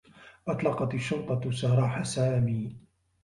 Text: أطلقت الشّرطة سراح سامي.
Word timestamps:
أطلقت 0.47 0.93
الشّرطة 0.93 1.51
سراح 1.51 2.03
سامي. 2.03 2.75